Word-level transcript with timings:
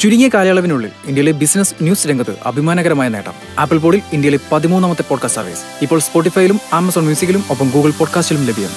ചുരുങ്ങിയ 0.00 0.28
കാലയളവിനുള്ളിൽ 0.34 0.90
ഇന്ത്യയിലെ 1.06 1.32
ബിസിനസ് 1.32 1.74
ന്യൂസ് 1.82 2.08
രംഗത്ത് 2.08 2.34
അഭിമാനകരമായ 2.46 3.08
നേട്ടം. 3.08 3.32
ആപ്പിൾ 3.58 3.78
പോഡിൽ 3.78 4.02
ഇന്ത്യയിലെ 4.12 4.38
പതിമൂന്നാമത്തെ 4.52 5.02
പോഡ്കാസ്റ്റ് 5.02 5.40
സർവീസ് 5.40 5.60
ഇപ്പോൾ 5.82 6.00
സ്പോട്ടിഫൈയിലും 6.00 6.60
ആമസോൺ 6.72 7.04
മ്യൂസിക്കിലും 7.04 7.44
ഒപ്പം 7.50 7.70
ഗൂഗിൾ 7.74 7.90
പോഡ്കാസ്റ്റിലും 7.90 8.46
ലഭ്യം. 8.46 8.72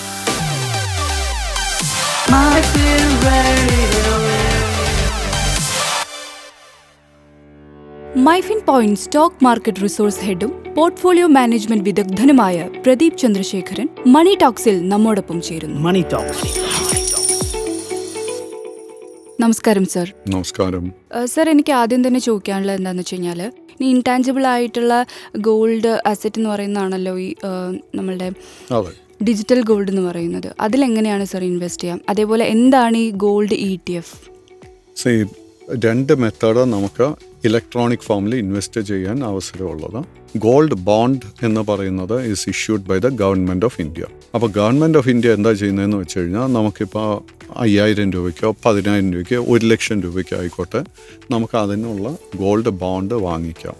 Myfin 8.17 8.59
point 8.67 8.99
stock 8.99 9.43
market 9.43 9.83
resource 9.83 10.19
ഹെഡും 10.19 10.63
portfolio 10.77 11.27
management 11.27 11.83
വിദഗ്ധനുമായ 11.83 12.69
പ്രദീപ് 12.85 13.17
ചന്ദ്രശേഖരൻ 13.17 13.87
മണി 14.07 14.37
ടോക്സിൽ 14.41 14.89
നമ്മോടൊപ്പം 14.89 15.41
ചേരുന്നു. 15.41 15.79
Money 15.79 16.03
Talks. 16.13 16.92
നമസ്കാരം 19.41 19.85
സർ. 19.93 20.07
നമസ്കാരം. 20.33 20.83
സർ 21.33 21.45
എനിക്ക് 21.49 21.73
ആദ്യം 21.79 22.01
തന്നെ 22.07 22.19
ചോദിക്കാനുള്ളത് 22.25 22.77
എന്താണെന്ന് 22.79 23.03
വെച്ച് 23.03 23.15
കഴിഞ്ഞാൽ 23.15 23.39
ഈ 23.81 23.85
ഇൻടാഞ്ചിബിൾ 23.93 24.43
ആയിട്ടുള്ള 24.51 24.93
ഗോൾഡ് 25.47 25.91
അസറ്റ് 26.11 26.39
എന്ന് 26.39 26.49
പറയുന്നതാണല്ലോ 26.49 27.13
ഈ 27.25 27.29
നമ്മളുടെ 27.95 28.27
ഡിജിറ്റൽ 29.27 29.59
ഗോൾഡ് 29.69 29.91
എന്ന് 29.93 30.03
പറയുന്നത്. 30.09 30.49
അതിൽ 30.65 30.79
എങ്ങനെയാണ് 30.89 31.25
സർ 31.33 31.43
ഇൻവെസ്റ്റ് 31.43 31.83
ചെയ്യാം? 31.83 32.01
അതേപോലെ 32.09 32.45
എന്താണ് 32.55 32.97
ഈ 32.97 33.09
ഗോൾഡ് 33.25 33.57
ഇ 33.69 33.71
ടി 33.87 33.95
എഫ് 34.01 34.15
രണ്ട് 35.85 36.13
മെത്തേഡ് 36.23 36.63
നമുക്ക് 36.75 37.07
ഇലക്ട്രോണിക് 37.45 37.99
ഫോമിൽ 37.99 38.35
ഇൻവെസ്റ്റ് 38.35 38.81
ചെയ്യാൻ 38.81 39.23
അവസരമുള്ളത്. 39.23 40.05
ഗോൾഡ് 40.37 40.73
ബോണ്ട് 40.73 41.45
എന്ന് 41.45 41.61
പറയുന്നത് 41.61 42.21
is 42.21 42.49
issued 42.49 42.81
by 42.81 42.97
the 42.97 43.07
government 43.07 43.65
of 43.65 43.81
India 43.81 44.05
അപ്പോൾ 44.35 44.51
ഗവൺമെന്റ് 44.51 44.97
ഓഫ് 44.97 45.09
ഇന്ത്യ 45.09 45.33
എന്താ 45.33 45.53
ചെയ്യുന്നതെന്ന് 45.53 45.97
വെച്ച് 45.97 46.19
കഴിഞ്ഞാൽ 46.19 46.47
നമുക്കിപ്പോൾ 46.47 47.21
അയ്യായിരം 47.55 48.11
രൂപയ്ക്കോ 48.11 48.55
പതിനായിരം 48.65 49.13
രൂപയ്ക്കോ 49.13 49.45
ഒരു 49.47 49.65
ലക്ഷം 49.65 50.01
രൂപയ്ക്കോ 50.01 50.37
ആയിക്കോട്ടെ 50.37 50.83
നമുക്ക് 51.31 51.57
അതിനുള്ള 51.57 52.17
ഗോൾഡ് 52.35 52.69
ബോണ്ട് 52.69 53.13
വാങ്ങിക്കാം. 53.13 53.75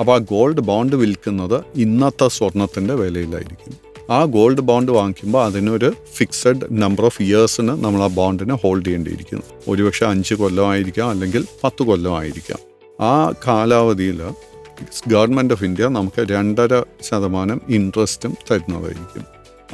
അപ്പോൾ 0.00 0.14
ആ 0.14 0.18
ഗോൾഡ് 0.18 0.60
ബോണ്ട് 0.60 0.96
വിൽക്കുന്നത് 0.96 1.64
ഇന്നത്തെ 1.74 2.28
സ്വർണത്തിന്റെ 2.28 2.94
വിലയിലായിരിക്കും. 2.94 3.74
ആ 4.10 4.24
ഗോൾഡ് 4.24 4.60
ബോണ്ട് 4.60 4.92
വാങ്ങിക്കുമ്പോൾ 4.92 5.44
അതിനൊരു 5.44 5.92
ഫിക്സഡ് 6.14 6.66
നമ്പർ 6.70 7.04
ഓഫ് 7.04 7.22
ഇയേഴ്സിന് 7.22 7.68
നമ്മൾ 7.68 8.02
ആ 8.02 8.06
ബോണ്ടിനെ 8.06 8.54
ഹോൾഡ് 8.54 8.86
ചെയ്യേണ്ടിയിരിക്കുന്നു. 8.86 9.42
ഒരുപക്ഷെ 9.68 10.06
അഞ്ച് 10.06 10.34
കൊല്ലമായിരിക്കാം 10.34 11.10
അല്ലെങ്കിൽ 11.10 11.44
പത്ത് 11.64 11.82
കൊല്ലമായിരിക്കാം 11.82 12.75
ആ 13.00 13.32
കാലാവധിയിൽ 13.46 14.22
ഗവൺമെന്റ് 15.08 15.54
ഓഫ് 15.54 15.64
ഇന്ത്യ 15.64 15.88
നമുക്ക് 15.88 16.26
രണ്ടര 16.30 16.82
ശതമാനം 17.02 17.60
ഇൻട്രസ്റ്റും 17.68 18.36
തരുന്നതായിരിക്കും. 18.50 19.24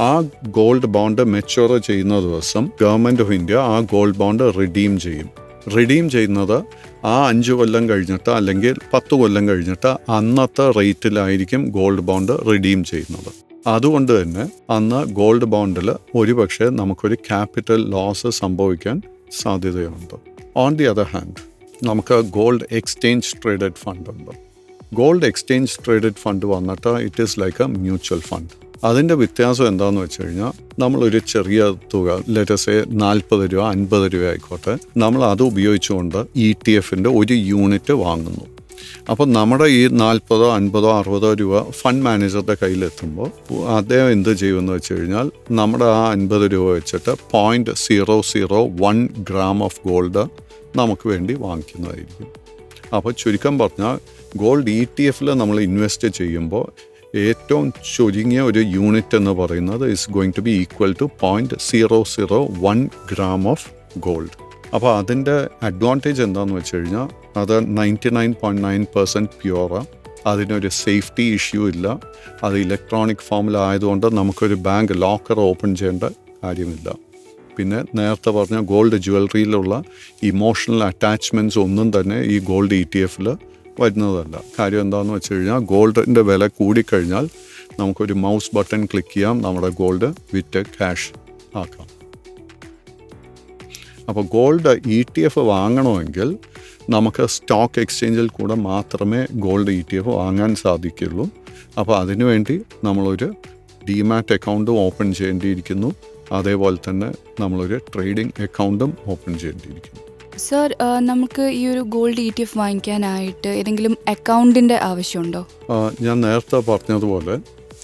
ആ 0.03 0.23
ഗോൾഡ് 0.49 0.87
ബോണ്ട് 0.87 1.25
മെച്ചുവർ 1.25 1.79
ചെയ്യുന്ന 1.79 2.21
ദിവസം 2.21 2.71
ഗവൺമെന്റ് 2.81 3.23
ഓഫ് 3.23 3.33
ഇന്ത്യ 3.33 3.57
ആ 3.57 3.81
ഗോൾഡ് 3.81 4.17
ബോണ്ട് 4.17 4.59
റിഡീം 4.59 5.01
ചെയ്യും. 5.01 5.31
റിഡീം 5.77 6.11
ചെയ്യുന്നത് 6.11 6.65
ആ 7.07 7.29
അഞ്ച് 7.29 7.53
കൊല്ലം 7.53 7.89
കഴിഞ്ഞിട്ട് 7.89 8.31
അല്ലെങ്കിൽ 8.31 8.77
പത്ത് 8.95 9.15
കൊല്ലം 9.15 9.49
കഴിഞ്ഞിട്ട് 9.49 10.11
അന്നത്തെ 10.11 10.71
റേറ്റിലായിരിക്കും 10.71 11.69
ഗോൾഡ് 11.69 12.01
ബോണ്ട് 12.01 12.47
റിഡീം 12.47 12.85
ചെയ്യുന്നത്. 12.85 13.33
അതുകൊണ്ട് 13.67 14.23
തന്നെ 14.23 14.73
അന്ന് 14.73 15.05
ഗോൾഡ് 15.05 15.45
ബോണ്ടിൽ 15.45 15.93
ഒരുപക്ഷെ 16.15 16.65
നമുക്കൊരു 16.65 17.15
ക്യാപിറ്റൽ 17.15 17.91
ലോസ് 17.91 18.31
സംഭവിക്കാൻ 18.31 19.03
സാധ്യതയുണ്ട്. 19.43 20.15
ഓൺ 20.57 20.77
ദി 20.77 20.85
അതർ 20.85 21.03
ഹാൻഡ് 21.03 21.52
നമുക്ക് 21.83 22.17
ഗോൾഡ് 22.39 22.67
എക്സ്ചേഞ്ച് 22.73 23.31
ട്രേഡഡ് 23.43 23.79
ഫണ്ട് 23.85 24.11
ഉണ്ട്. 24.11 24.33
ഗോൾഡ് 24.95 25.27
എക്സ്ചേഞ്ച് 25.27 25.77
ട്രേഡഡ് 25.85 26.21
ഫണ്ട് 26.23 26.47
വന്നിട്ട് 26.47 26.89
it 27.07 27.23
is 27.23 27.41
like 27.41 27.63
a 27.63 27.67
mutual 27.67 28.21
fund 28.21 28.55
അതിന്റെ 28.85 29.15
വ്യത്യാസം 29.15 29.67
എന്താണെന്ന് 29.69 30.01
വെച്ച് 30.01 30.23
കഴിഞ്ഞാൽ 30.23 30.53
നമ്മളൊരു 30.79 31.19
ചെറിയ 31.33 31.61
തുക 31.95 32.23
ലെറ്റസേ 32.29 32.85
നാൽപ്പത് 33.03 33.53
രൂപ 33.53 33.65
അൻപത് 33.69 34.07
രൂപ 34.15 34.25
ആയിക്കോട്ടെ 34.29 34.75
നമ്മൾ 34.97 35.25
അത് 35.25 35.43
ഉപയോഗിച്ചുകൊണ്ട് 35.43 36.27
ഇ 36.37 36.55
ടി 36.67 36.73
എഫിന്റെ 36.73 37.11
ഒരു 37.11 37.35
യൂണിറ്റ് 37.53 37.93
വാങ്ങുന്നു. 37.93 38.47
അപ്പോൾ 39.11 39.27
നമ്മുടെ 39.33 39.65
ഈ 39.65 39.87
നാൽപ്പതോ 40.03 40.47
അൻപതോ 40.55 40.91
അറുപതോ 40.99 41.31
രൂപ 41.35 41.71
ഫണ്ട് 41.71 42.05
മാനേജറുടെ 42.05 42.57
കയ്യിലെത്തുമ്പോൾ 42.63 43.29
അദ്ദേഹം 43.77 44.11
എന്ത് 44.11 44.33
ചെയ്യുമെന്ന് 44.35 44.73
വെച്ച് 44.73 44.95
കഴിഞ്ഞാൽ 44.95 45.31
നമ്മുടെ 45.51 45.85
ആ 45.85 46.03
അൻപത് 46.11 46.53
രൂപ 46.53 46.67
വെച്ചിട്ട് 46.73 47.15
point 47.31 47.71
zero 47.85 48.21
zero 48.33 48.61
one 48.81 49.09
gram 49.31 49.63
of 49.63 49.81
gold 49.89 50.25
നമുക്ക് 50.77 51.09
വേണ്ടി 51.09 51.35
വാങ്ങിക്കുന്നതായിരിക്കും. 51.35 52.29
അപ്പോൾ 52.97 53.13
ചുരുക്കം 53.13 53.59
പറഞ്ഞാൽ 53.59 53.99
ഗോൾഡ് 54.37 54.71
ഇ 54.71 54.87
ടി 54.99 55.03
എഫിൽ 55.03 55.31
നമ്മൾ 55.33 55.61
ഇൻവെസ്റ്റ് 55.61 56.09
ചെയ്യുമ്പോൾ 56.09 56.65
ഏറ്റവും 57.15 57.73
ചുരുങ്ങിയ 57.97 58.41
ഒരു 58.41 58.61
യൂണിറ്റ് 58.61 59.17
എന്ന് 59.17 59.31
പറയുന്നത് 59.31 59.85
is 59.91 60.11
going 60.11 60.33
to 60.37 60.41
be 60.41 60.51
equal 60.51 60.93
to 60.93 61.11
point 61.21 61.55
zero 61.61 62.05
zero 62.05 62.49
one 62.67 62.91
gram 63.13 63.49
of 63.49 63.67
gold 63.99 64.37
അപ്പോൾ 64.75 64.97
അതിന്റെ 64.97 65.49
അഡ്വാന്റേജ് 65.63 66.23
എന്താണെന്ന് 66.23 66.55
വെച്ച് 66.55 66.77
കഴിഞ്ഞാൽ 66.77 67.09
അത് 67.37 67.79
ninety 67.79 68.11
nine 68.11 68.35
point 68.43 68.65
nine 68.69 68.87
percent 68.95 69.31
പ്യുവറാണ് 69.43 69.87
അതിനൊരു 70.27 70.69
സേഫ്റ്റി 70.69 71.23
ഇഷ്യൂ 71.23 71.69
ഇല്ല. 71.69 71.87
അത് 72.45 72.57
ഇലക്ട്രോണിക് 72.59 73.25
ഫോമിലായതുകൊണ്ട് 73.29 74.07
നമുക്കൊരു 74.07 74.55
ബാങ്ക് 74.55 74.93
ലോക്കർ 75.03 75.41
ഓപ്പൺ 75.41 75.75
ചെയ്യേണ്ട 75.77 76.05
കാര്യമില്ല. 76.45 76.89
പിന്നെ 77.57 77.79
നേരത്തെ 77.99 78.31
പറഞ്ഞ 78.31 78.59
ഗോൾഡ് 78.73 78.99
ജ്വല്ലറിയിലുള്ള 79.07 79.75
ഇമോഷണൽ 80.31 80.83
അറ്റാച്ച്മെന്റ്സ് 80.89 81.59
ഒന്നും 81.59 81.89
തന്നെ 81.97 82.19
ഈ 82.35 82.37
ഗോൾഡ് 82.51 82.77
ഇ 82.83 82.85
ടി 82.95 83.01
എഫിൽ 83.07 83.29
വരുന്നതല്ല. 83.81 84.37
കാര്യം 84.59 84.81
എന്താണെന്ന് 84.81 85.15
വെച്ച് 85.15 85.35
കഴിഞ്ഞാൽ 85.35 85.61
ഗോൾഡിന്റെ 85.73 86.23
വില 86.31 86.47
കൂടിക്കഴിഞ്ഞാൽ 86.59 87.27
നമുക്കൊരു 87.79 88.15
മൗസ് 88.25 88.51
ബട്ടൺ 88.57 88.83
ക്ലിക്ക് 88.93 89.13
ചെയ്യാം 89.15 89.37
നമ്മുടെ 89.47 89.69
ഗോൾഡ് 89.81 90.09
വിറ്റ് 90.35 90.63
ക്യാഷ് 90.77 91.09
ആക്കാം. 91.61 91.89
അപ്പോൾ 94.09 94.25
ഗോൾഡ് 94.37 94.75
ഇ 94.97 94.99
ടി 95.15 95.23
എഫ് 95.29 95.43
വാങ്ങണമെങ്കിൽ 95.53 96.29
നമുക്ക് 96.95 97.25
സ്റ്റോക്ക് 97.37 97.81
എക്സ്ചേഞ്ചിൽ 97.85 98.29
കൂടെ 98.39 98.55
മാത്രമേ 98.71 99.21
ഗോൾഡ് 99.45 99.73
ഇ 99.79 99.83
ടി 99.91 99.97
എഫ് 100.01 100.13
വാങ്ങാൻ 100.21 100.53
സാധിക്കുള്ളൂ 100.65 101.27
അപ്പോൾ 101.81 101.95
അതിനുവേണ്ടി 102.03 102.57
നമ്മളൊരു 102.87 103.29
ഡിമാറ്റ് 103.89 104.35
അക്കൗണ്ട് 104.37 104.71
ഓപ്പൺ 104.85 105.07
ചെയ്യേണ്ടിയിരിക്കുന്നു. 105.19 105.91
അതേപോലെ 106.39 106.79
തന്നെ 106.89 107.09
നമ്മളൊരു 107.41 107.79
ട്രേഡിംഗ് 107.93 108.35
അക്കൗണ്ടും 108.47 108.93
ഓപ്പൺ 109.13 109.33
ചെയ്യേണ്ടിയിരിക്കുന്നു. 109.39 110.01
സർ 110.47 110.69
നമുക്ക് 111.09 111.45
ഈ 111.59 111.63
ഒരു 111.73 111.83
ഗോൾഡ് 111.95 112.23
ഇ 112.27 112.31
ടി 112.37 112.43
എഫ് 112.45 112.57
വാങ്ങിക്കാനായിട്ട് 112.59 113.51
ഏതെങ്കിലും 113.61 113.95
അക്കൗണ്ടിന്റെ 114.13 114.77
ആവശ്യമുണ്ടോ? 114.91 115.43
ഞാൻ 116.07 116.17
നേരത്തെ 116.27 116.59
പറഞ്ഞതുപോലെ 116.69 117.35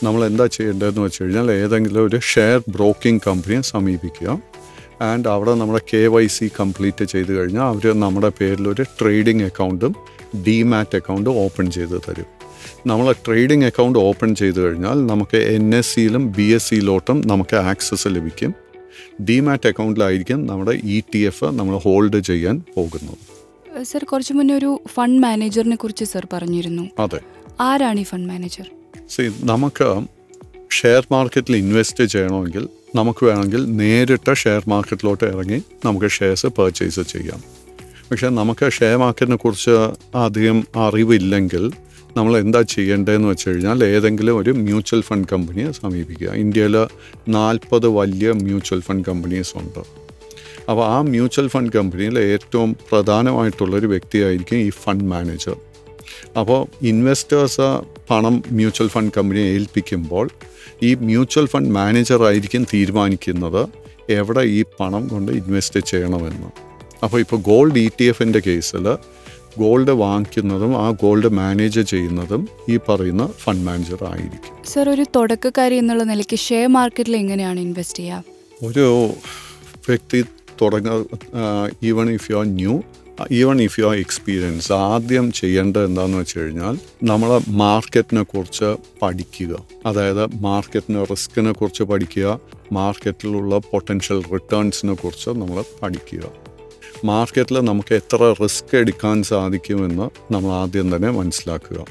നമ്മൾ 0.07 0.21
എന്താ 0.31 0.47
ചെയ്യേണ്ടതെന്ന് 0.57 1.03
വെച്ച് 1.05 1.21
കഴിഞ്ഞാൽ 1.23 1.49
ഏതെങ്കിലും 1.61 2.03
ഒരു 2.09 2.19
ഷെയർ 2.33 2.59
ബ്രോക്കിംഗ് 2.77 3.23
കമ്പനിയെ 3.27 3.61
സമീപിക്കുക. 3.73 4.29
ആൻഡ് 5.09 5.29
അവിടെ 5.35 5.53
നമ്മുടെ 5.61 5.83
കെ 5.91 6.03
വൈ 6.15 6.25
സി 6.37 6.47
കംപ്ലീറ്റ് 6.61 7.05
ചെയ്ത് 7.13 7.33
കഴിഞ്ഞാൽ 7.39 7.67
അവർ 7.73 7.85
നമ്മുടെ 8.05 8.31
പേരിലൊരു 8.39 8.85
ട്രേഡിംഗ് 9.01 9.47
അക്കൗണ്ടും 9.51 9.93
ഡിമാറ്റ് 10.47 10.97
അക്കൗണ്ടും 11.01 11.37
ഓപ്പൺ 11.45 11.67
ചെയ്ത് 11.77 11.97
തരും. 12.07 12.29
നമ്മൾ 12.87 13.13
ട്രേഡിംഗ് 13.13 13.65
അക്കൗണ്ട് 13.65 13.99
ഓപ്പൺ 13.99 14.35
ചെയ്ത് 14.35 14.61
കഴിഞ്ഞാൽ 14.61 15.07
നമുക്ക് 15.07 15.37
എൻ 15.37 15.75
എസ് 15.75 15.95
സിയിലും 15.95 16.33
ബി 16.33 16.43
എസ് 16.43 16.69
സിയിലോട്ടും 16.69 17.23
നമുക്ക് 17.27 17.57
ആക്സസ് 17.57 18.09
ലഭിക്കും. 18.09 18.55
ഡിമാറ്റ് 19.25 19.69
അക്കൗണ്ടിലായിരിക്കും 19.69 20.47
നമ്മുടെ 20.47 20.71
ഇ 20.71 21.03
ടി 21.15 21.19
എഫ് 21.19 21.45
നമ്മൾ 21.45 21.77
ഹോൾഡ് 21.77 22.21
ചെയ്യാൻ 22.21 22.63
പോകുന്നത്. 22.77 23.19
സർ 23.85 24.05
കുറച്ച് 24.05 24.33
മുന്നേ 24.33 24.55
ഒരു 24.55 24.81
ഫണ്ട് 24.95 25.23
മാനേജറിനെ 25.23 25.77
കുറിച്ച് 25.77 26.05
സർ 26.05 26.27
പറഞ്ഞിരുന്നു. 26.33 26.91
അതെ. 26.99 27.21
ആരാണ് 27.61 28.01
ഈ 28.01 28.03
ഫണ്ട് 28.03 28.29
മാനേജർ 28.29 28.67
സി 29.09 29.33
നമുക്ക് 29.45 30.07
ഷെയർ 30.71 31.07
മാർക്കറ്റിൽ 31.13 31.57
ഇൻവെസ്റ്റ് 31.57 32.05
ചെയ്യണമെങ്കിൽ 32.05 32.69
നമുക്ക് 32.95 33.25
വേണമെങ്കിൽ 33.27 33.77
നേരിട്ട് 33.77 34.35
ഷെയർ 34.35 34.63
മാർക്കറ്റിലോട്ട് 34.69 35.25
ഇറങ്ങി 35.25 35.63
നമുക്ക് 35.85 36.07
ഷെയർസ് 36.07 36.47
പർച്ചേസ് 36.47 37.01
ചെയ്യാം. 37.01 37.41
പക്ഷേ 38.11 38.29
നമുക്ക് 38.29 38.71
ഷെയർ 38.71 38.97
മാർക്കറ്റിനെ 38.97 39.37
കുറിച്ച് 39.37 39.75
അധികം 40.17 40.67
അറിവില്ലെങ്കിൽ 40.77 41.73
നമ്മൾ 42.19 42.39
എന്താ 42.39 42.61
ചെയ്യേണ്ടതെന്ന് 42.75 43.29
വെച്ച് 43.29 43.49
കഴിഞ്ഞാൽ 43.49 43.85
ഏതെങ്കിലും 43.85 44.39
ഒരു 44.39 44.51
മ്യൂച്വൽ 44.51 45.01
ഫണ്ട് 45.01 45.29
കമ്പനിയെ 45.33 45.71
സമീപിക്കുക. 45.73 46.31
ഇന്ത്യയിൽ 46.45 46.77
നാൽപ്പത് 47.29 47.87
വലിയ 47.99 48.33
മ്യൂച്വൽ 48.33 48.81
ഫണ്ട് 48.81 49.07
കമ്പനീസ് 49.09 49.53
ഉണ്ട്. 49.57 49.83
അപ്പോൾ 50.71 50.85
ആ 50.87 51.01
മ്യൂച്വൽ 51.01 51.49
ഫണ്ട് 51.49 51.73
കമ്പനിയിൽ 51.77 52.19
ഏറ്റവും 52.19 52.77
പ്രധാനമായിട്ടുള്ളൊരു 52.91 53.87
വ്യക്തിയായിരിക്കും 53.87 54.57
ഈ 54.57 54.71
ഫണ്ട് 54.71 55.05
മാനേജർ. 55.05 55.57
അപ്പോൾ 56.39 56.61
ഇൻവെസ്റ്റേഴ്സ് 56.87 57.69
പണം 58.11 58.35
മ്യൂച്വൽ 58.53 58.89
ഫണ്ട് 58.89 59.13
കമ്പനിയെ 59.19 59.47
ഏൽപ്പിക്കുമ്പോൾ 59.55 60.27
ഈ 60.83 60.95
മ്യൂച്വൽ 61.09 61.47
ഫണ്ട് 61.47 61.71
മാനേജർ 61.71 62.23
ആയിരിക്കും 62.23 62.65
തീരുമാനിക്കുന്നത് 62.75 63.63
എവിടെ 64.11 64.41
ഈ 64.41 64.65
പണം 64.81 65.09
കൊണ്ട് 65.09 65.33
ഇൻവെസ്റ്റ് 65.33 65.81
ചെയ്യണമെന്ന്. 65.81 66.51
അപ്പോൾ 67.03 67.19
ഇപ്പോൾ 67.21 67.41
ഗോൾഡ് 67.41 67.79
ഇ 67.79 67.89
ടി 68.01 68.05
എഫിന്റെ 68.05 68.41
കേസിൽ 68.47 68.87
ഗോൾഡ് 69.57 69.91
വാങ്ങിക്കുന്നതും 69.91 70.73
ആ 70.85 70.91
ഗോൾഡ് 70.91 71.29
മാനേജ് 71.29 71.81
ചെയ്യുന്നതും 71.81 72.49
ഈ 72.69 72.77
പറയുന്ന 72.77 73.27
ഫണ്ട് 73.27 73.65
മാനേജർ 73.67 74.05
ആയിരിക്കും. 74.05 74.65
സർ 74.65 74.89
ഒരു 74.89 75.07
തുടക്കക്കാരി 75.17 75.75
എന്നുള്ള 75.75 76.03
നിലയ്ക്ക് 76.03 76.37
ഷെയർ 76.37 76.69
മാർക്കറ്റിൽ 76.69 77.17
എങ്ങനെയാണ് 77.17 77.61
ഇൻവെസ്റ്റ് 77.61 77.99
ചെയ്യുക? 77.99 78.25
ഒരു 78.63 79.11
വ്യക്തി 79.89 80.25
തുടങ്ങ 80.63 80.89
even 81.83 82.11
if 82.11 82.33
you 82.33 82.37
are 82.37 82.45
new 82.45 82.83
even 83.31 83.63
if 83.63 83.81
you 83.81 83.85
are 83.85 83.97
experience 83.97 84.73
ആദ്യം 84.73 85.33
ചെയ്യേണ്ടത് 85.33 85.85
എന്താണെന്ന് 85.85 86.19
വെച്ച് 86.19 86.39
കഴിഞ്ഞാൽ 86.39 86.79
നമ്മൾ 87.03 87.41
മാർക്കറ്റിനെ 87.49 88.23
കുറിച്ച് 88.23 88.77
പഠിക്കുക. 89.03 89.65
അതായത് 89.87 90.35
മാർക്കറ്റിന് 90.35 91.07
റിസ്കിനെ 91.11 91.53
കുറിച്ച് 91.53 91.83
പഠിക്കുക 91.83 92.41
മാർക്കറ്റിലുള്ള 92.73 93.59
പൊട്ടൻഷ്യൽ 93.59 94.23
റിട്ടേൺസിനെ 94.33 94.95
കുറിച്ച് 94.95 95.31
നമ്മൾ 95.31 95.65
പഠിക്കുക. 95.83 96.48
മാർക്കറ്റിൽ 97.05 97.61
നമുക്ക് 97.61 97.95
എത്ര 97.95 98.35
റിസ്ക് 98.43 98.77
എടുക്കാൻ 98.77 99.23
സാധിക്കുമെന്ന് 99.23 100.33
നമ്മൾ 100.33 100.51
ആദ്യം 100.51 100.97
തന്നെ 100.97 101.11
മനസ്സിലാക്കുക. 101.11 101.87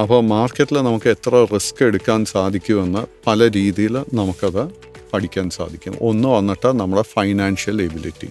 അപ്പോൾ 0.00 0.22
മാർക്കറ്റിൽ 0.22 0.74
നമുക്ക് 0.74 1.08
എത്ര 1.08 1.46
റിസ്ക് 1.54 1.84
എടുക്കാൻ 1.84 2.24
സാധിക്കുമെന്ന് 2.24 3.06
പല 3.26 3.48
രീതിയിൽ 3.48 4.04
നമുക്കത് 4.14 4.68
പഠിക്കാൻ 5.12 5.50
സാധിക്കും. 5.50 5.96
ഒന്ന് 6.00 6.28
വന്നിട്ട് 6.28 6.66
നമ്മുടെ 6.66 7.02
ഫൈനാൻഷ്യൽ 7.02 7.82
എബിലിറ്റി 7.82 8.28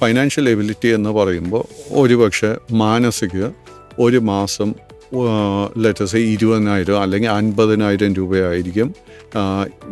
ഫൈനാൻഷ്യൽ 0.00 0.48
എബിലിറ്റി 0.48 0.88
എന്ന് 0.88 1.10
പറയുമ്പോൾ 1.10 1.64
ഒരുപക്ഷെ 1.90 2.56
മാനസിക 2.72 3.48
ഒരു 3.98 4.16
മാസം 4.16 4.74
ലെറ്റസ് 5.78 6.16
ഇരുപതിനായിരം 6.16 7.00
അല്ലെങ്കിൽ 7.00 7.30
അൻപതിനായിരം 7.30 8.14
രൂപയായിരിക്കും 8.14 8.94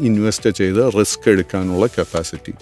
ഇൻവെസ്റ്റ് 0.01 0.51
ചെയ്ത് 0.51 0.91
റിസ്ക് 0.99 1.29
എടുക്കാനുള്ള 1.29 1.87
കപ്പാസിറ്റി 1.87 2.53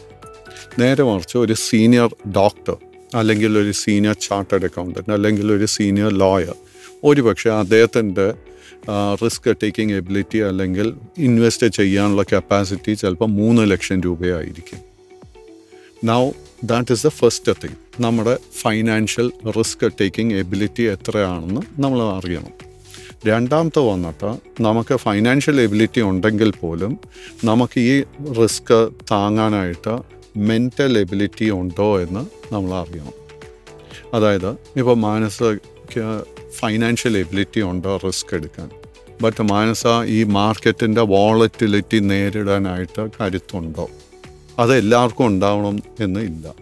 നേരെ 0.79 1.03
മറിച്ച് 1.05 1.39
ഒരു 1.39 1.53
സീനിയർ 1.53 2.17
ഡോക്ടർ 2.37 2.77
അല്ലെങ്കിൽ 3.15 3.59
ഒരു 3.59 3.71
സീനിയർ 3.71 4.15
ചാർട്ടേഡ് 4.15 4.65
അക്കൗണ്ടന്റ് 4.65 5.13
അല്ലെങ്കിൽ 5.13 5.53
ഒരു 5.53 5.65
സീനിയർ 5.65 6.13
ലോയർ 6.13 6.55
ഒരുപക്ഷെ 7.05 7.51
അദ്ദേഹത്തിന്റെ 7.51 8.35
റിസ്ക് 9.25 9.57
ടേക്കിംഗ് 9.63 9.95
എബിലിറ്റി 9.95 10.39
അല്ലെങ്കിൽ 10.39 10.95
ഇൻവെസ്റ്റ് 11.19 11.67
ചെയ്യാനുള്ള 11.67 12.23
കപ്പാസിറ്റി 12.33 12.93
ചിലപ്പോൾ 12.93 13.27
മൂന്ന് 13.27 13.71
ലക്ഷം 13.71 14.01
രൂപയായിരിക്കും. 14.01 14.81
Now 16.05 16.33
that 16.65 16.93
is 16.93 17.07
the 17.07 17.09
first 17.09 17.53
thing 17.63 18.03
നമ്മുടെ 18.03 18.39
ഫൈനാൻഷ്യൽ 18.61 19.33
റിസ്ക് 19.59 19.93
ടേക്കിംഗ് 20.01 20.35
എബിലിറ്റി 20.35 20.83
എത്രയാണെന്ന് 20.83 21.61
നമ്മൾ 21.83 22.03
അറിയണം. 22.03 22.53
രണ്ടാമത്തെ 23.27 23.79
വന്നിട്ട് 23.79 24.63
നമുക്ക് 24.63 24.97
ഫൈനാൻഷ്യൽ 24.97 25.61
എബിലിറ്റി 25.61 26.01
ഉണ്ടെങ്കിൽ 26.01 26.51
പോലും 26.51 26.99
നമുക്ക് 27.45 27.81
ഈ 27.81 28.03
റിസ്ക് 28.41 28.91
താങ്ങാനായിട്ട് 29.11 30.22
മെന്റൽ 30.37 30.99
എബിലിറ്റി 30.99 31.51
ഉണ്ടോ 31.51 32.01
എന്ന് 32.01 32.55
നമ്മൾ 32.55 32.75
അറിയണം. 32.75 33.13
അതായത് 34.15 34.51
ഇപ്പോൾ 34.51 34.97
മാനസയ്ക്ക് 34.97 36.23
ഫൈനാൻഷ്യൽ 36.51 37.17
എബിലിറ്റി 37.17 37.61
ഉണ്ടോ 37.61 37.97
റിസ്ക് 37.97 38.35
എടുക്കാൻ. 38.35 38.71
ബട്ട് 39.23 39.43
മാനസ 39.43 39.87
ഈ 40.07 40.25
മാർക്കറ്റിന്റെ 40.25 41.01
വോളറ്റിലിറ്റി 41.01 41.99
നേരിടാനായിട്ട് 41.99 43.09
കരുത്തുണ്ടോ? 43.21 43.91
അത് 44.59 44.77
എല്ലാവർക്കും 44.77 45.27
ഉണ്ടാവണം 45.27 45.83
എന്ന് 46.01 46.21
ഇല്ല. 46.21 46.55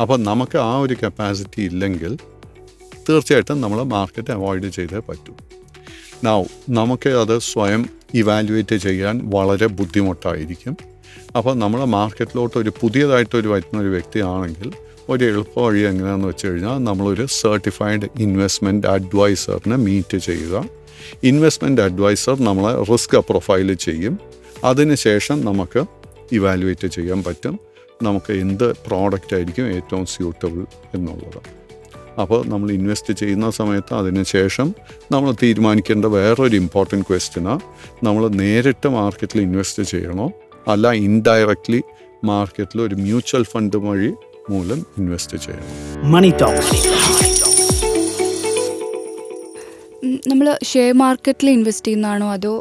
അപ്പോൾ 0.00 0.18
നമുക്ക് 0.18 0.58
ആ 0.58 0.78
ഒരു 0.78 0.96
കപ്പാസിറ്റി 1.02 1.62
ഇല്ലെങ്കിൽ 1.62 2.16
തീർച്ചയായിട്ടും 3.08 3.60
നമ്മൾ 3.60 3.82
മാർക്കറ്റ് 3.82 4.32
അവോയ്ഡ് 4.32 4.68
ചെയ്തേ 4.68 4.98
പറ്റൂ. 4.98 5.34
നമുക്ക് 6.68 7.08
അത് 7.08 7.38
സ്വയം 7.38 7.88
ഇവാലുവേറ്റ് 8.14 8.76
ചെയ്യാൻ 8.76 9.30
വളരെ 9.34 9.66
ബുദ്ധിമുട്ടായിരിക്കും. 9.66 10.76
അപ്പോൾ 11.36 11.54
നമ്മൾ 11.54 11.84
മാർക്കറ്റിലോട്ട് 11.84 12.58
ഒരു 12.58 12.72
പുതിയതായിട്ട് 12.80 13.36
ഒരു 13.36 13.48
വരുന്ന 13.48 13.82
ഒരു 13.82 13.88
വ്യക്തിയാണെങ്കിൽ 13.88 14.72
ഒരു 15.08 15.24
എളുപ്പ 15.24 15.60
വഴി 15.60 15.80
എങ്ങനെയാണെന്ന് 15.80 16.28
വെച്ച് 16.28 16.46
കഴിഞ്ഞാൽ 16.46 16.84
നമ്മളൊരു 16.84 17.26
സർട്ടിഫൈഡ് 17.26 18.08
ഇൻവെസ്റ്റ്മെന്റ് 18.20 18.86
അഡ്വൈസറിനെ 18.86 19.76
മീറ്റ് 19.76 20.18
ചെയ്യുക. 20.18 20.64
ഇൻവെസ്റ്റ്മെന്റ് 21.24 21.82
അഡ്വൈസർ 21.82 22.42
നമ്മളെ 22.42 22.82
റിസ്ക് 22.92 23.16
പ്രൊഫൈൽ 23.16 23.74
ചെയ്യും. 23.74 24.18
അതിനുശേഷം 24.64 25.44
നമുക്ക് 25.44 25.84
ഇവാലുവേറ്റ് 26.32 26.86
ചെയ്യാൻ 26.86 27.22
പറ്റും. 27.22 27.60
നമുക്ക് 28.02 28.32
എന്ത് 28.32 28.76
പ്രോഡക്റ്റ് 28.76 29.34
ആയിരിക്കും 29.36 29.72
ഏറ്റവും 29.72 30.06
സ്യൂട്ടബിൾ 30.06 30.66
എന്നുള്ളത്. 30.94 31.60
അപ്പോൾ 32.20 32.46
നമ്മൾ 32.46 32.70
ഇൻവെസ്റ്റ് 32.70 33.14
ചെയ്യുന്ന 33.14 33.50
സമയത്ത് 33.50 33.94
അതിന് 33.94 34.22
ശേഷം 34.24 34.74
നമ്മൾ 35.12 35.34
തീരുമാനിക്കേണ്ട 35.42 36.04
വേറൊരു 36.04 36.56
ഇമ്പോർട്ടന്റ് 36.56 37.04
ക്വസ്റ്റ്യനാണ് 37.04 37.60
നമ്മൾ 38.04 38.28
നേരിട്ട് 38.28 38.88
മാർക്കറ്റിൽ 38.88 39.40
ഇൻവെസ്റ്റ് 39.40 39.82
ചെയ്യണോ 39.82 40.32
അല്ല 40.70 40.90
ഇൻഡയറക്ട്ലി 41.06 41.80
മാർക്കറ്റിൽ 42.24 42.80
ഒരു 42.80 42.94
മ്യൂച്വൽ 42.96 43.44
ഫണ്ട് 43.52 43.76
വഴി 43.86 44.10
മൂലം 44.50 44.80
ഇൻവെസ്റ്റ് 44.98 45.38
ചെയ്യണം 45.38 45.68
മണി 46.12 46.32
Talks. 46.40 46.70
നമ്മൾ 50.28 50.46
ഷെയർ 50.64 50.92
മാർക്കറ്റിൽ 50.94 51.48
ഇൻവെസ്റ്റ് 51.50 51.86
ചെയ്യുന്നതാണോ 51.86 52.26
അതോ 52.32 52.52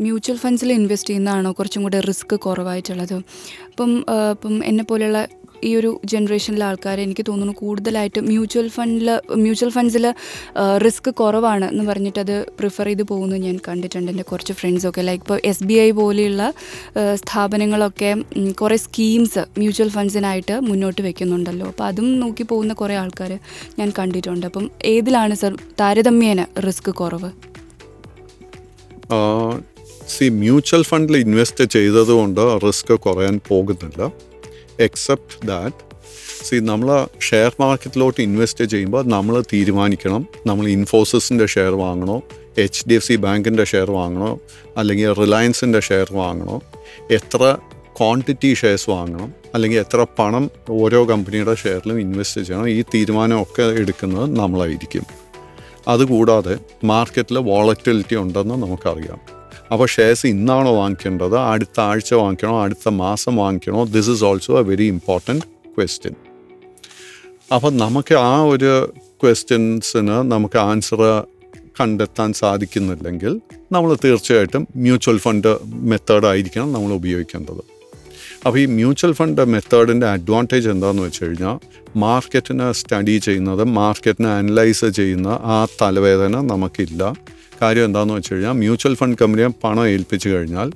മ്യൂച്വൽ 0.00 0.36
ഫണ്ട്സിൽ 0.36 0.70
ഇൻവെസ്റ്റ് 0.72 1.10
ചെയ്യുന്നതാണോ 1.10 1.50
കുറച്ചും 1.52 1.82
കൂടെ 1.82 2.00
റിസ്ക് 2.00 2.34
കുറവായിട്ടുള്ളത്? 2.40 3.14
അപ്പം 3.70 3.90
ഇപ്പം 4.32 4.54
എന്നെ 4.64 4.84
പോലെയുള്ള 4.84 5.20
ഈ 5.68 5.70
ഒരു 5.80 5.90
ജനറേഷനിലെ 6.12 6.64
ആൾക്കാർ 6.68 7.00
എനിക്ക് 7.00 7.24
തോന്നുന്നു 7.28 7.54
കൂടുതലായിട്ട് 7.62 8.20
മ്യൂച്വൽ 8.30 8.68
ഫണ്ടിൽ 8.76 9.10
മ്യൂച്വൽ 9.44 9.70
ഫണ്ട്സിൽ 9.76 10.06
റിസ്ക് 10.84 11.10
കുറവാണ് 11.20 11.66
എന്ന് 11.72 11.84
പറഞ്ഞിട്ട് 11.90 12.20
അത് 12.24 12.36
പ്രിഫർ 12.60 12.88
ചെയ്ത് 12.90 13.04
പോകുന്നത് 13.10 13.42
ഞാൻ 13.46 13.56
കണ്ടിട്ടുണ്ട് 13.68 14.10
എന്റെ 14.12 14.26
കുറച്ച് 14.30 14.54
ഫ്രണ്ട്സൊക്കെ 14.60 15.04
ലൈക്ക് 15.08 15.22
ഇപ്പോൾ 15.24 15.40
എസ് 15.52 15.64
ബി 15.70 15.78
ഐ 15.86 15.88
പോലെയുള്ള 16.00 16.52
സ്ഥാപനങ്ങളൊക്കെ 17.22 18.12
കുറേ 18.62 18.76
സ്കീംസ് 18.86 19.44
മ്യൂച്വൽ 19.58 19.90
ഫണ്ട്സിനായിട്ട് 19.96 20.56
മുന്നോട്ട് 20.68 21.00
വെക്കുന്നുണ്ടല്ലോ. 21.08 21.66
അപ്പോൾ 21.72 21.86
അതും 21.90 22.08
നോക്കി 22.20 22.46
പോകുന്ന 22.52 22.72
കുറേ 22.82 22.96
ആൾക്കാർ 23.02 23.32
ഞാൻ 23.78 23.88
കണ്ടിട്ടുണ്ട്. 23.98 24.46
അപ്പം 24.50 24.66
ഏതിലാണ് 24.94 25.34
സർ 25.42 25.54
താരതമ്യേന 25.80 26.46
റിസ്ക് 26.66 26.90
കുറവ്? 27.02 27.30
സി 30.14 30.26
മ്യൂച്വൽ 30.42 30.82
ഫണ്ടിൽ 30.88 31.16
ഇൻവെസ്റ്റ് 31.24 31.64
ചെയ്തതുകൊണ്ട് 31.74 32.40
റിസ്ക് 32.64 32.92
കുറയാൻ 33.04 33.36
പോകുന്നില്ല. 33.48 34.10
എക്സെപ്റ്റ് 34.80 35.48
ദാറ്റ് 35.48 35.86
സി 36.44 36.56
നമ്മൾ 36.56 37.06
ഷെയർ 37.20 37.52
മാർക്കറ്റിലോട്ട് 37.60 38.20
ഇൻവെസ്റ്റ് 38.20 38.64
ചെയ്യുമ്പോൾ 38.64 39.04
നമ്മൾ 39.04 39.42
തീരുമാനിക്കണം. 39.52 40.26
നമ്മൾ 40.46 40.68
ഇൻഫോസിസിന്റെ 40.68 41.46
ഷെയർ 41.46 41.74
വാങ്ങണോ? 41.74 42.22
എച്ച് 42.58 42.88
ഡി 42.88 42.94
എഫ് 42.94 43.06
സി 43.06 43.16
ബാങ്കിന്റെ 43.16 43.64
ഷെയർ 43.64 43.90
വാങ്ങണോ? 43.90 44.40
അല്ലെങ്കിൽ 44.76 45.12
റിലയൻസിന്റെ 45.12 45.80
ഷെയർ 45.80 46.12
വാങ്ങണോ? 46.12 46.60
എത്ര 47.10 47.56
ക്വാണ്ടിറ്റി 47.98 48.54
ഷെയർസ് 48.54 48.90
വാങ്ങണം? 48.90 49.32
അല്ലെങ്കിൽ 49.54 49.78
എത്ര 49.78 50.06
പണം 50.18 50.50
ഓരോ 50.70 51.04
കമ്പനിയുടെ 51.04 51.54
ഷെയറിലും 51.54 52.00
ഇൻവെസ്റ്റ് 52.00 52.40
ചെയ്യണം? 52.40 52.68
ഈ 52.68 52.82
തീരുമാനമൊക്കെ 52.82 53.62
എടുക്കുന്നത് 53.62 54.36
നമ്മളായിരിക്കും. 54.36 55.02
അതുകൂടാതെ 55.88 56.58
മാർക്കറ്റിൽ 56.84 57.38
വോളറ്റിലിറ്റി 57.38 58.16
ഉണ്ടെന്ന് 58.16 58.54
നമുക്കറിയാം. 58.54 59.35
അപ്പോൾ 59.72 59.86
ഷെയർസ് 59.86 60.26
ഇന്നാണോ 60.26 60.76
വാങ്ങിക്കേണ്ടത്? 60.76 61.36
അടുത്ത 61.38 61.80
ആഴ്ച 61.80 62.14
വാങ്ങിക്കണോ? 62.14 62.62
അടുത്ത 62.62 62.88
മാസം 62.88 63.36
വാങ്ങിക്കണോ? 63.36 63.84
This 63.84 64.10
is 64.10 64.24
also 64.24 64.58
a 64.58 64.62
very 64.62 64.84
important 64.84 65.44
question 65.76 66.14
അപ്പം 67.54 67.76
നമുക്ക് 67.76 68.14
ആ 68.14 68.42
ഒരു 68.42 68.94
ക്വസ്റ്റ്യൻസിന് 69.22 70.16
നമുക്ക് 70.32 70.58
ആൻസർ 70.58 71.24
കണ്ടെത്താൻ 71.80 72.32
സാധിക്കുന്നില്ലെങ്കിൽ 72.32 73.40
നമ്മൾ 73.72 73.96
തീർച്ചയായിട്ടും 74.04 74.68
മ്യൂച്വൽ 74.76 75.18
ഫണ്ട് 75.18 75.58
മെത്തേഡ് 75.64 76.26
ആയിരിക്കണം 76.26 76.72
നമ്മൾ 76.72 76.92
ഉപയോഗിക്കേണ്ടത്. 76.92 77.62
അപ്പോൾ 78.46 78.58
ഈ 78.58 78.66
മ്യൂച്വൽ 78.66 79.12
ഫണ്ട് 79.12 79.44
മെത്തേഡിന്റെ 79.44 80.06
അഡ്വാന്റേജ് 80.06 80.68
എന്താണെന്ന് 80.68 81.02
വെച്ച് 81.02 81.24
കഴിഞ്ഞാൽ 81.24 81.56
മാർക്കറ്റിനെ 81.96 82.72
സ്റ്റഡി 82.72 83.18
ചെയ്യുന്നത് 83.18 83.64
മാർക്കറ്റിനെ 83.64 84.28
അനലൈസ് 84.28 84.84
ചെയ്യുന്ന 84.84 85.28
ആ 85.28 85.66
തലവേദന 85.82 86.40
നമുക്കില്ല. 86.40 87.14
കാര്യം 87.62 87.84
എന്താണെന്ന് 87.84 88.14
വെച്ച് 88.14 88.34
കഴിഞ്ഞാൽ 88.34 88.52
മ്യൂച്വൽ 88.52 88.94
ഫണ്ട് 89.00 89.16
കമ്പനിയെ 89.22 89.48
പണം 89.64 89.86
ഏൽപ്പിച്ചു 89.86 90.28
കഴിഞ്ഞാൽ 90.28 90.68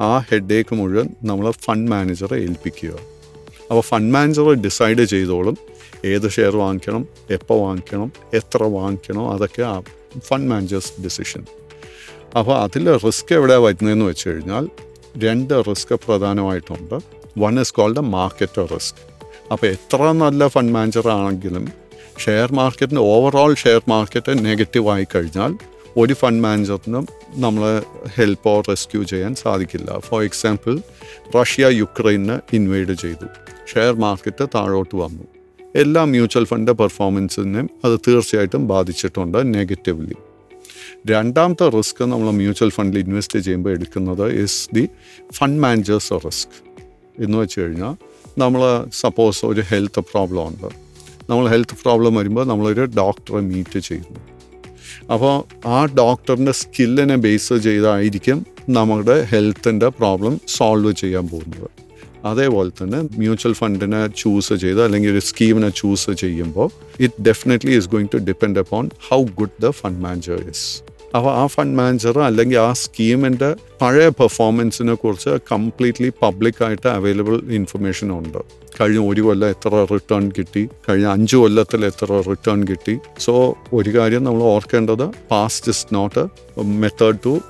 ആ 0.00 0.10
ഹെഡേക്ക് 0.30 0.74
മുഴുവൻ 0.80 1.08
നമ്മൾ 1.24 1.46
ഫണ്ട് 1.64 1.90
മാനേജറെ 1.90 2.36
ഏൽപ്പിക്കുക. 2.46 2.92
അപ്പോൾ 3.70 3.80
ഫണ്ട് 3.80 4.12
മാനേജർ 4.14 4.48
ഡിസൈഡ് 4.66 5.04
ചെയ്തോളും 5.04 5.56
ഏത് 6.04 6.26
ഷെയർ 6.30 6.56
വാങ്ങിക്കണം 6.56 7.02
എപ്പോൾ 7.30 7.58
വാങ്ങിക്കണം 7.66 8.12
എത്ര 8.34 8.62
വാങ്ങിക്കണം 8.76 9.24
അതൊക്കെ 9.32 9.62
ആ 9.62 9.74
ഫണ്ട് 10.28 10.48
മാനേജേഴ്സ് 10.52 10.92
ഡിസിഷൻ 11.04 11.42
അപ്പോൾ 12.38 12.54
അതിൽ 12.62 12.86
റിസ്ക് 13.06 13.32
എവിടെയാണ് 13.38 13.64
വരുന്നതെന്ന് 13.64 14.04
വെച്ച് 14.04 14.24
കഴിഞ്ഞാൽ 14.28 14.64
രണ്ട് 15.24 15.54
risk 15.68 15.94
പ്രധാനമായിട്ടുണ്ട്. 16.06 16.96
One 17.38 17.60
is 17.60 17.74
called 17.74 18.02
market 18.16 18.62
risk 18.74 19.02
അപ്പോൾ 19.52 19.66
എത്ര 19.66 20.10
നല്ല 20.22 20.48
ഫണ്ട് 20.48 20.72
മാനേജർ 20.72 21.08
ആണെങ്കിലും 21.08 21.66
ഷെയർ 22.24 22.48
മാർക്കറ്റിന് 22.52 23.02
ഓവറോൾ 23.14 23.54
ഷെയർ 23.54 23.82
മാർക്കറ്റ് 23.88 24.32
നെഗറ്റീവായി 24.44 25.06
കഴിഞ്ഞാൽ 25.14 25.52
ഒരു 26.00 26.14
ഫണ്ട് 26.14 26.42
മാനേജറിനും 26.42 27.04
നമ്മളെ 27.34 27.82
ഹെൽപ്പോ 28.16 28.60
റെസ്ക്യൂ 28.60 29.02
ചെയ്യാൻ 29.02 29.34
സാധിക്കില്ല. 29.34 29.98
ഫോർ 29.98 30.20
എക്സാമ്പിൾ 30.22 30.74
റഷ്യ 31.36 31.66
യുക്രൈനെ 31.66 32.36
ഇൻവേഡ് 32.52 32.94
ചെയ്തു. 33.02 33.26
ഷെയർ 33.72 33.94
മാർക്കറ്റ് 33.94 34.46
താഴോട്ട് 34.54 34.96
വന്നു. 34.96 35.24
എല്ലാ 35.76 36.04
മ്യൂച്വൽ 36.04 36.44
ഫണ്ട് 36.44 36.70
പെർഫോമൻസിനെയും 36.70 37.70
അത് 37.84 37.98
തീർച്ചയായിട്ടും 38.08 38.68
ബാധിച്ചിട്ടുണ്ട് 38.68 39.54
നെഗറ്റീവ്ലി 39.54 40.16
രണ്ടാമത്തെ 41.06 41.68
റിസ്ക് 41.68 42.04
നമ്മൾ 42.04 42.30
മ്യൂച്വൽ 42.30 42.70
ഫണ്ടിൽ 42.70 42.98
ഇൻവെസ്റ്റ് 42.98 43.38
ചെയ്യുമ്പോൾ 43.38 43.70
എടുക്കുന്നത് 43.70 44.26
is 44.42 44.68
the 44.74 44.88
fund 45.32 45.62
managers 45.62 46.12
risk 46.26 46.56
എന്ന് 47.22 47.38
വെച്ച് 47.38 47.60
കഴിഞ്ഞാൽ 47.60 47.94
നമ്മൾ 48.38 48.62
സപ്പോസ് 48.92 49.46
ഒരു 49.46 49.60
ഹെൽത്ത് 49.60 50.00
പ്രോബ്ലം 50.00 50.46
ഉണ്ട്. 50.46 50.68
നമ്മൾ 51.30 51.48
ഹെൽത്ത് 51.48 51.76
പ്രോബ്ലം 51.82 52.14
വരുമ്പോൾ 52.14 52.46
നമ്മളൊരു 52.46 52.84
ഡോക്ടറെ 53.00 53.40
മീറ്റ് 53.52 53.78
ചെയ്യുന്നു. 53.78 54.37
അപ്പോൾ 55.10 55.66
ആ 55.66 55.86
ഡോക്ടറിന്റെ 55.86 56.52
സ്കില്ലിനെ 56.52 57.16
ബേസ് 57.16 57.54
ചെയ്തായിരിക്കും 57.58 58.46
നമ്മുടെ 58.68 59.22
ഹെൽത്തിന്റെ 59.22 59.88
പ്രോബ്ലം 59.88 60.40
സോൾവ് 60.48 60.92
ചെയ്യാൻ 60.92 61.28
പോകുന്നത്. 61.28 61.68
അതേപോലെ 62.24 62.70
തന്നെ 62.82 63.02
മ്യൂച്വൽ 63.18 63.52
ഫണ്ടിനെ 63.52 64.06
ചൂസ് 64.06 64.54
ചെയ്ത് 64.54 64.84
അല്ലെങ്കിൽ 64.84 65.10
ഒരു 65.10 65.18
സ്കീമിനെ 65.18 65.68
ചൂസ് 65.68 66.10
ചെയ്യുമ്പോൾ 66.10 66.68
it 67.00 67.14
definitely 67.22 67.70
is 67.70 67.88
going 67.88 68.08
to 68.14 68.18
depend 68.18 68.58
upon 68.58 68.90
how 69.10 69.24
good 69.24 69.62
the 69.62 69.70
fund 69.70 70.00
manager 70.00 70.48
is 70.48 70.66
അപ്പോൾ 71.16 71.34
ആ 71.34 71.46
ഫണ്ട് 71.46 71.76
മാനേജർ 71.78 72.18
അല്ലെങ്കിൽ 72.18 72.58
ആ 72.58 72.72
സ്കീമിന്റെ 72.72 73.56
പഴയ 73.82 74.08
പെർഫോമൻസിനെ 74.08 74.94
കുറിച്ച് 74.94 75.30
കംപ്ലീറ്റ്ലി 75.52 76.12
പബ്ലിക്കായിട്ട് 76.22 76.88
അവൈലബിൾ 76.88 77.40
ഇൻഫർമേഷൻ 77.50 78.12
ഉണ്ട്. 78.12 78.38
കഴിഞ്ഞ 78.80 78.98
ഒരു 79.10 79.20
കൊല്ലം 79.20 79.48
എത്ര 79.48 79.86
റിട്ടേൺ 79.92 80.32
കിട്ടി? 80.38 80.68
കഴിഞ്ഞ 80.88 81.06
അഞ്ച് 81.06 81.36
കൊല്ലത്തിൽ 81.36 81.86
എത്ര 81.86 82.20
റിട്ടേൺ 82.30 82.68
കിട്ടി? 82.68 82.98
സോ 83.18 83.54
ഒരു 83.72 83.90
കാര്യം 83.98 84.24
നമ്മൾ 84.24 84.42
ഓർക്കേണ്ടത് 84.42 85.06
past 85.30 85.70
is 85.70 85.86
not 85.94 86.24
method 86.60 87.18
to 87.24 87.40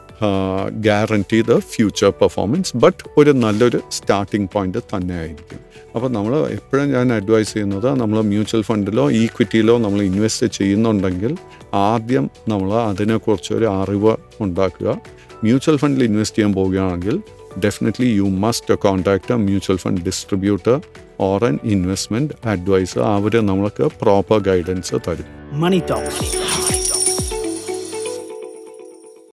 guarantee 0.70 1.42
the 1.42 1.58
future 1.58 2.10
performance 2.10 2.76
but 2.76 3.04
ഒരു 3.16 3.30
നല്ലൊരു 3.30 3.80
സ്റ്റാർട്ടിംഗ് 3.90 4.48
പോയിന്റ് 4.52 4.78
തന്നെ 4.78 5.18
ആയിരിക്കും 5.18 5.60
അപ്പോൾ 5.94 6.08
നമ്മൾ 6.08 6.46
എപ്പോഴും 6.46 6.90
ഞാൻ 6.92 7.12
അഡ്വൈസ് 7.12 7.52
ചെയ്യുന്നത് 7.52 8.00
നമ്മൾ 8.00 8.20
മ്യൂച്വൽ 8.20 8.62
ഫണ്ടിലോ 8.62 9.10
ഈക്വിറ്റിയിലോ 9.10 9.78
നമ്മൾ 9.78 10.02
ഇൻവെസ്റ്റ് 10.02 10.46
ചെയ്യുന്നുണ്ടെങ്കിൽ 10.46 11.36
ആദ്യം 11.74 12.30
നമ്മൾ 12.48 12.72
അതിനെക്കുറിച്ച് 12.72 13.52
ഒരു 13.52 13.64
അറിവ് 13.64 14.16
ഉണ്ടാക്കുക. 14.40 15.00
മ്യൂച്വൽ 15.44 15.76
ഫണ്ടിൽ 15.76 16.04
ഇൻവെസ്റ്റ് 16.04 16.38
ചെയ്യാൻ 16.38 16.54
പോവുകയാണെങ്കിൽ 16.54 17.22
definitely 17.58 18.08
you 18.16 18.24
must 18.24 18.74
contact 18.74 19.32
a 19.32 19.36
mutual 19.36 19.76
fund 19.76 20.00
distributor 20.00 20.80
or 21.20 21.44
an 21.44 21.58
investment 21.64 22.34
advisor 22.44 23.02
അവർ 23.02 23.36
നമ്മൾക്ക് 23.40 23.82
പ്രോപ്പർ 24.02 24.40
ഗൈഡൻസ് 24.40 24.94
തരും. 25.08 25.26
മണി 25.52 25.80
Talks. 25.80 26.77